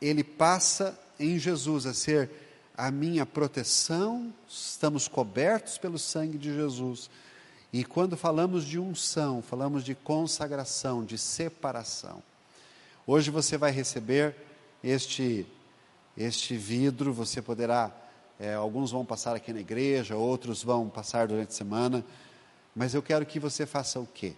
[0.00, 2.30] ele passa em Jesus a ser
[2.76, 7.10] a minha proteção, estamos cobertos pelo sangue de Jesus.
[7.72, 12.22] E quando falamos de unção, falamos de consagração, de separação.
[13.06, 14.45] Hoje você vai receber
[14.86, 15.44] este,
[16.16, 17.90] este vidro, você poderá,
[18.38, 22.04] é, alguns vão passar aqui na igreja, outros vão passar durante a semana,
[22.74, 24.34] mas eu quero que você faça o quê?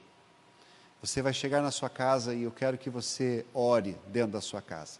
[1.03, 4.63] Você vai chegar na sua casa e eu quero que você ore dentro da sua
[4.63, 4.99] casa.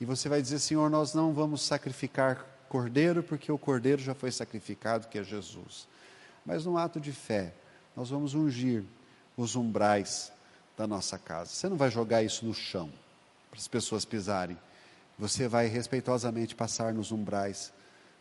[0.00, 4.30] E você vai dizer: Senhor, nós não vamos sacrificar cordeiro, porque o cordeiro já foi
[4.30, 5.86] sacrificado, que é Jesus.
[6.44, 7.54] Mas num ato de fé,
[7.94, 8.84] nós vamos ungir
[9.36, 10.32] os umbrais
[10.76, 11.50] da nossa casa.
[11.50, 12.90] Você não vai jogar isso no chão
[13.56, 14.58] para as pessoas pisarem.
[15.18, 17.72] Você vai respeitosamente passar nos umbrais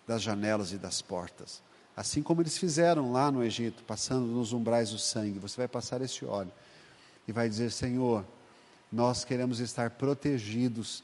[0.08, 1.62] das janelas e das portas.
[1.96, 6.02] Assim como eles fizeram lá no Egito, passando nos umbrais o sangue, você vai passar
[6.02, 6.52] esse óleo
[7.28, 8.26] e vai dizer: Senhor,
[8.90, 11.04] nós queremos estar protegidos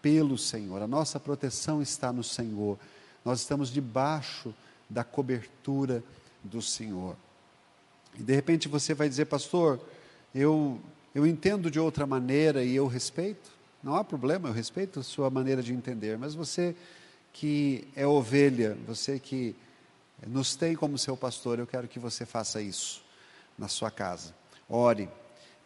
[0.00, 0.80] pelo Senhor.
[0.80, 2.78] A nossa proteção está no Senhor.
[3.24, 4.54] Nós estamos debaixo
[4.88, 6.02] da cobertura
[6.44, 7.16] do Senhor.
[8.16, 9.80] E de repente você vai dizer, pastor,
[10.32, 10.80] eu,
[11.12, 13.53] eu entendo de outra maneira e eu respeito.
[13.84, 16.74] Não há problema, eu respeito a sua maneira de entender, mas você
[17.34, 19.54] que é ovelha, você que
[20.26, 23.04] nos tem como seu pastor, eu quero que você faça isso
[23.58, 24.34] na sua casa.
[24.70, 25.06] Ore,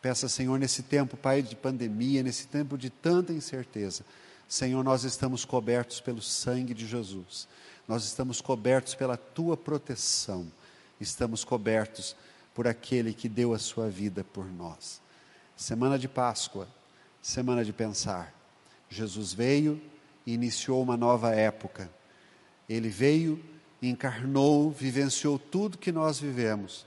[0.02, 4.04] peça, Senhor, nesse tempo, Pai, de pandemia, nesse tempo de tanta incerteza,
[4.48, 7.46] Senhor, nós estamos cobertos pelo sangue de Jesus,
[7.86, 10.50] nós estamos cobertos pela tua proteção,
[11.00, 12.16] estamos cobertos
[12.52, 15.00] por aquele que deu a sua vida por nós.
[15.54, 16.66] Semana de Páscoa,
[17.28, 18.32] semana de pensar.
[18.88, 19.78] Jesus veio
[20.26, 21.90] e iniciou uma nova época.
[22.66, 23.38] Ele veio,
[23.82, 26.86] encarnou, vivenciou tudo que nós vivemos,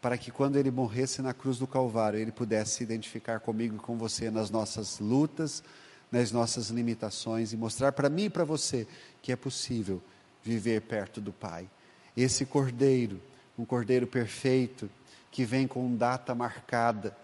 [0.00, 3.78] para que quando ele morresse na cruz do Calvário, ele pudesse se identificar comigo e
[3.80, 5.64] com você nas nossas lutas,
[6.12, 8.86] nas nossas limitações e mostrar para mim e para você
[9.20, 10.00] que é possível
[10.44, 11.68] viver perto do Pai.
[12.16, 13.20] Esse cordeiro,
[13.58, 14.88] um cordeiro perfeito,
[15.28, 17.16] que vem com data marcada,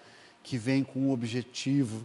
[0.43, 2.05] que vem com um objetivo,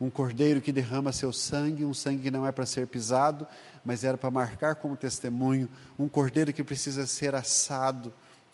[0.00, 3.46] um cordeiro que derrama seu sangue, um sangue que não é para ser pisado,
[3.84, 5.68] mas era para marcar como testemunho,
[5.98, 8.12] um cordeiro que precisa ser assado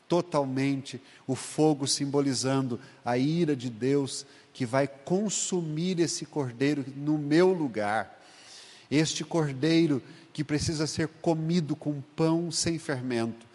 [0.08, 7.52] totalmente, o fogo simbolizando a ira de Deus que vai consumir esse cordeiro no meu
[7.52, 8.20] lugar.
[8.90, 10.02] Este cordeiro
[10.32, 13.46] que precisa ser comido com pão sem fermento,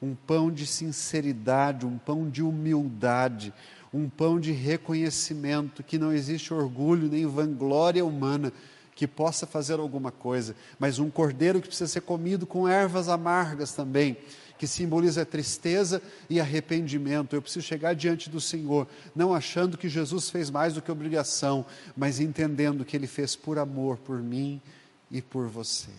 [0.00, 3.52] um pão de sinceridade, um pão de humildade,
[3.92, 8.52] um pão de reconhecimento, que não existe orgulho nem vanglória humana
[8.94, 13.72] que possa fazer alguma coisa, mas um cordeiro que precisa ser comido com ervas amargas
[13.72, 14.16] também,
[14.58, 17.36] que simboliza tristeza e arrependimento.
[17.36, 21.64] Eu preciso chegar diante do Senhor, não achando que Jesus fez mais do que obrigação,
[21.96, 24.60] mas entendendo que Ele fez por amor por mim
[25.10, 25.92] e por você.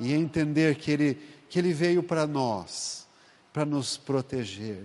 [0.00, 1.18] E entender que Ele,
[1.50, 3.06] que ele veio para nós,
[3.52, 4.84] para nos proteger.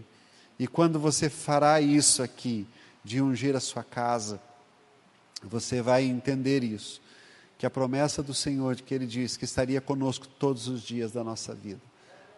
[0.58, 2.68] E quando você fará isso aqui,
[3.04, 4.40] de ungir a sua casa,
[5.44, 7.02] você vai entender isso
[7.58, 11.24] que a promessa do Senhor, que Ele diz que estaria conosco todos os dias da
[11.24, 11.82] nossa vida,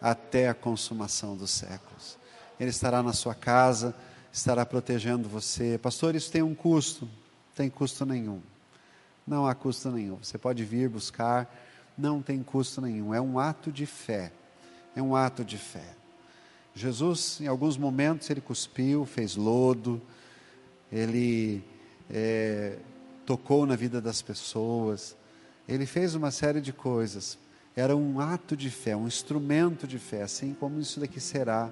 [0.00, 2.18] até a consumação dos séculos.
[2.60, 3.94] Ele estará na sua casa,
[4.32, 5.78] estará protegendo você.
[5.78, 7.08] Pastor, isso tem um custo?
[7.54, 8.40] Tem custo nenhum.
[9.26, 10.18] Não há custo nenhum.
[10.22, 11.52] Você pode vir buscar,
[11.98, 13.12] não tem custo nenhum.
[13.12, 14.32] É um ato de fé.
[14.94, 15.96] É um ato de fé.
[16.76, 19.98] Jesus, em alguns momentos, ele cuspiu, fez lodo,
[20.92, 21.64] ele
[22.10, 22.76] é,
[23.24, 25.16] tocou na vida das pessoas,
[25.66, 27.38] ele fez uma série de coisas.
[27.74, 31.70] Era um ato de fé, um instrumento de fé, assim como isso daqui será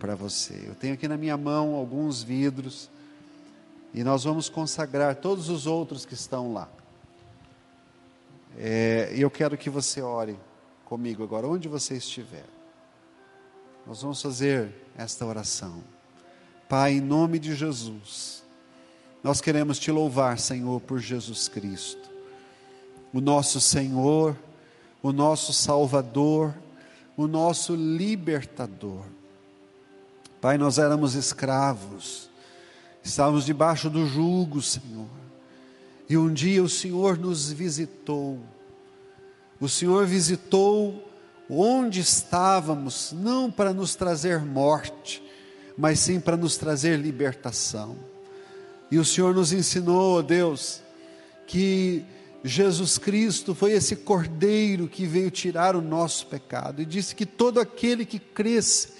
[0.00, 0.64] para você.
[0.66, 2.90] Eu tenho aqui na minha mão alguns vidros
[3.94, 6.68] e nós vamos consagrar todos os outros que estão lá.
[8.58, 10.36] É, e eu quero que você ore
[10.84, 12.46] comigo agora, onde você estiver.
[13.90, 15.82] Nós vamos fazer esta oração.
[16.68, 18.44] Pai, em nome de Jesus
[19.20, 22.08] nós queremos te louvar, Senhor, por Jesus Cristo,
[23.12, 24.38] o nosso Senhor,
[25.02, 26.54] o nosso Salvador,
[27.16, 29.02] o nosso libertador.
[30.40, 32.30] Pai, nós éramos escravos,
[33.02, 35.08] estávamos debaixo do jugo, Senhor,
[36.08, 38.38] e um dia o Senhor nos visitou.
[39.60, 41.09] O Senhor visitou
[41.50, 45.22] onde estávamos, não para nos trazer morte,
[45.76, 47.96] mas sim para nos trazer libertação.
[48.90, 50.80] E o Senhor nos ensinou, ó Deus,
[51.46, 52.04] que
[52.44, 57.60] Jesus Cristo foi esse cordeiro que veio tirar o nosso pecado e disse que todo
[57.60, 58.92] aquele que cresce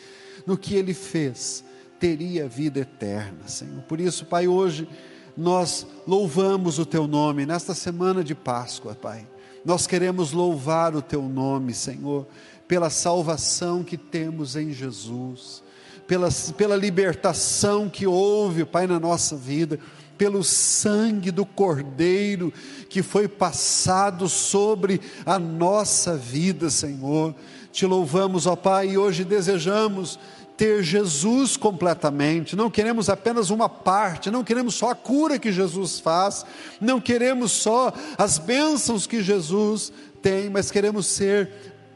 [0.46, 1.64] no que ele fez
[1.98, 3.82] teria vida eterna, Senhor.
[3.82, 4.88] Por isso, Pai, hoje
[5.36, 9.26] nós louvamos o teu nome nesta semana de Páscoa, Pai.
[9.64, 12.26] Nós queremos louvar o teu nome, Senhor,
[12.66, 15.62] pela salvação que temos em Jesus
[16.10, 19.78] pela, pela libertação que houve, Pai, na nossa vida,
[20.18, 22.52] pelo sangue do Cordeiro
[22.88, 27.32] que foi passado sobre a nossa vida, Senhor.
[27.70, 30.18] Te louvamos, ó Pai, e hoje desejamos
[30.60, 35.98] ter Jesus completamente, não queremos apenas uma parte, não queremos só a cura que Jesus
[35.98, 36.44] faz,
[36.78, 39.90] não queremos só as bênçãos que Jesus
[40.20, 41.48] tem, mas queremos ser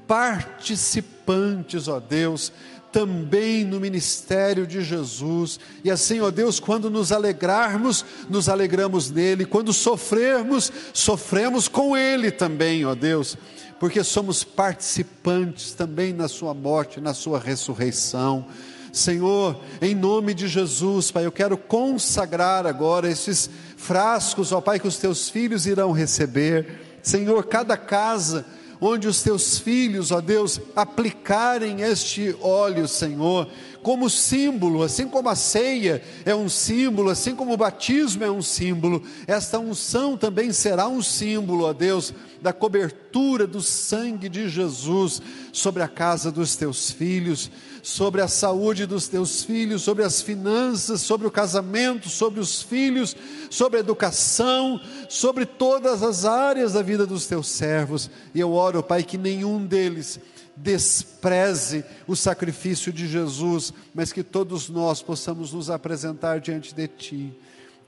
[0.08, 2.50] participantes, ó Deus,
[2.90, 5.60] também no ministério de Jesus.
[5.84, 12.30] E assim, ó Deus, quando nos alegrarmos, nos alegramos nele, quando sofrermos, sofremos com ele
[12.30, 13.36] também, ó Deus,
[13.78, 18.46] porque somos participantes também na sua morte, na sua ressurreição.
[18.92, 24.86] Senhor, em nome de Jesus, Pai, eu quero consagrar agora esses frascos, ó Pai, que
[24.86, 26.98] os teus filhos irão receber.
[27.02, 28.46] Senhor, cada casa
[28.80, 33.48] onde os teus filhos, ó Deus, aplicarem este óleo, Senhor,
[33.84, 38.40] como símbolo, assim como a ceia é um símbolo, assim como o batismo é um
[38.40, 45.20] símbolo, esta unção também será um símbolo, ó Deus, da cobertura do sangue de Jesus
[45.52, 47.50] sobre a casa dos teus filhos
[47.82, 53.14] sobre a saúde dos teus filhos, sobre as finanças, sobre o casamento, sobre os filhos,
[53.50, 58.10] sobre a educação, sobre todas as áreas da vida dos teus servos.
[58.34, 60.18] E eu oro, Pai, que nenhum deles
[60.56, 67.38] despreze o sacrifício de Jesus, mas que todos nós possamos nos apresentar diante de Ti,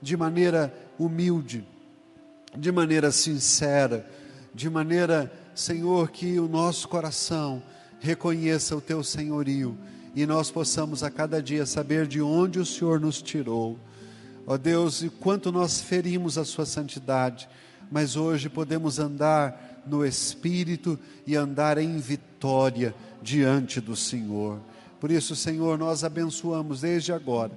[0.01, 1.65] de maneira humilde,
[2.55, 4.05] de maneira sincera,
[4.53, 7.61] de maneira, Senhor, que o nosso coração
[7.99, 9.77] reconheça o teu senhorio
[10.15, 13.77] e nós possamos a cada dia saber de onde o Senhor nos tirou.
[14.47, 17.47] Ó Deus, e quanto nós ferimos a sua santidade,
[17.91, 24.59] mas hoje podemos andar no espírito e andar em vitória diante do Senhor.
[24.99, 27.51] Por isso, Senhor, nós abençoamos desde agora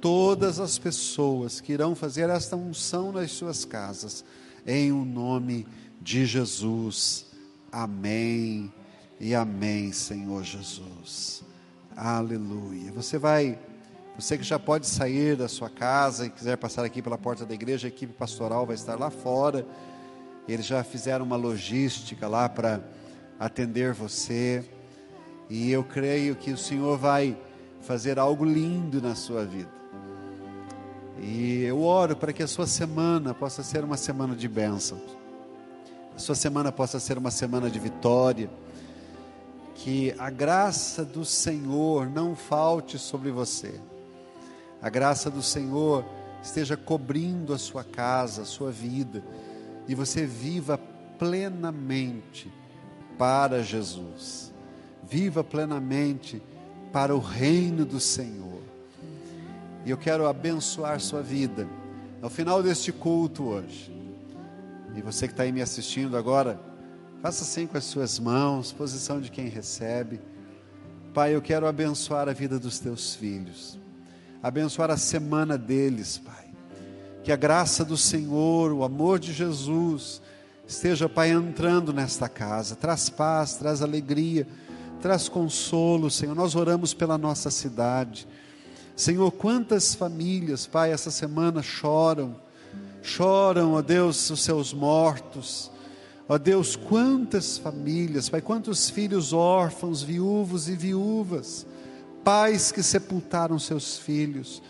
[0.00, 4.24] todas as pessoas que irão fazer esta unção nas suas casas,
[4.66, 5.66] em o nome
[6.00, 7.26] de Jesus.
[7.72, 8.72] Amém
[9.18, 11.42] e amém, Senhor Jesus.
[11.96, 12.92] Aleluia.
[12.92, 13.58] Você vai,
[14.18, 17.54] você que já pode sair da sua casa e quiser passar aqui pela porta da
[17.54, 19.66] igreja, a equipe pastoral vai estar lá fora.
[20.48, 22.80] Eles já fizeram uma logística lá para
[23.38, 24.64] atender você.
[25.48, 27.36] E eu creio que o Senhor vai
[27.80, 29.70] fazer algo lindo na sua vida.
[31.18, 35.16] E eu oro para que a sua semana possa ser uma semana de bênçãos
[36.16, 38.48] sua semana possa ser uma semana de vitória,
[39.74, 43.78] que a graça do Senhor não falte sobre você,
[44.80, 46.04] a graça do Senhor
[46.42, 49.22] esteja cobrindo a sua casa, a sua vida,
[49.88, 50.78] e você viva
[51.18, 52.52] plenamente
[53.18, 54.52] para Jesus,
[55.08, 56.42] viva plenamente
[56.92, 58.62] para o reino do Senhor.
[59.84, 61.68] E eu quero abençoar sua vida
[62.20, 63.94] ao final deste culto hoje.
[64.94, 66.58] E você que está aí me assistindo agora,
[67.22, 70.20] faça assim com as suas mãos, posição de quem recebe.
[71.12, 73.78] Pai, eu quero abençoar a vida dos teus filhos,
[74.42, 76.45] abençoar a semana deles, Pai.
[77.26, 80.22] Que a graça do Senhor, o amor de Jesus,
[80.64, 82.76] esteja, Pai, entrando nesta casa.
[82.76, 84.46] Traz paz, traz alegria,
[85.02, 86.36] traz consolo, Senhor.
[86.36, 88.28] Nós oramos pela nossa cidade.
[88.94, 92.36] Senhor, quantas famílias, Pai, essa semana choram,
[93.02, 95.68] choram, ó Deus, os seus mortos.
[96.28, 101.66] Ó Deus, quantas famílias, Pai, quantos filhos órfãos, viúvos e viúvas,
[102.22, 104.62] pais que sepultaram seus filhos.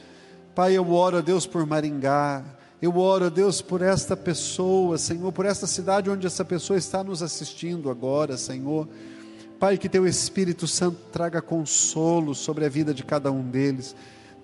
[0.56, 2.42] Pai, eu oro, ó Deus, por Maringá,
[2.82, 7.04] eu oro, ó Deus, por esta pessoa, Senhor, por esta cidade onde essa pessoa está
[7.04, 8.88] nos assistindo agora, Senhor.
[9.60, 13.94] Pai, que teu Espírito Santo traga consolo sobre a vida de cada um deles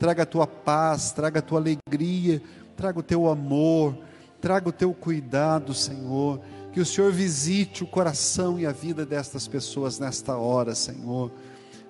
[0.03, 2.43] traga a tua paz, traga a tua alegria,
[2.77, 3.97] traga o teu amor,
[4.41, 6.41] traga o teu cuidado, Senhor.
[6.73, 11.31] Que o Senhor visite o coração e a vida destas pessoas nesta hora, Senhor.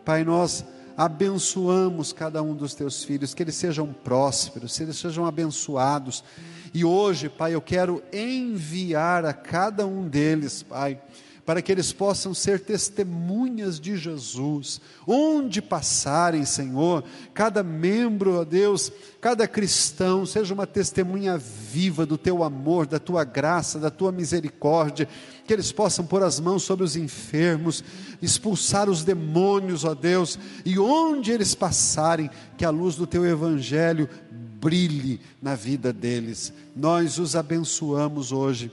[0.05, 0.62] Pai, nós
[0.97, 6.22] abençoamos cada um dos teus filhos, que eles sejam prósperos, que eles sejam abençoados.
[6.74, 11.01] E hoje, Pai, eu quero enviar a cada um deles, Pai,
[11.45, 17.03] para que eles possam ser testemunhas de Jesus, onde passarem, Senhor,
[17.34, 23.24] cada membro, ó Deus, cada cristão, seja uma testemunha viva do teu amor, da tua
[23.24, 25.09] graça, da tua misericórdia,
[25.45, 27.82] que eles possam pôr as mãos sobre os enfermos,
[28.20, 34.09] expulsar os demônios, ó Deus, e onde eles passarem, que a luz do teu evangelho
[34.30, 36.53] brilhe na vida deles.
[36.76, 38.70] Nós os abençoamos hoje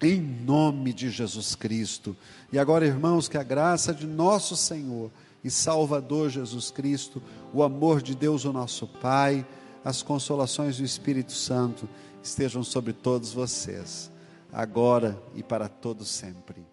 [0.00, 2.16] em nome de Jesus Cristo.
[2.52, 5.10] E agora, irmãos, que a graça de nosso Senhor
[5.42, 7.22] e Salvador Jesus Cristo,
[7.52, 9.46] o amor de Deus, o nosso Pai,
[9.84, 11.88] as consolações do Espírito Santo
[12.22, 14.10] estejam sobre todos vocês,
[14.52, 16.67] agora e para todos sempre.